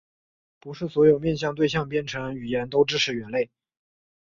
[0.59, 3.51] 不是所有面向对象编程语言都支持元类。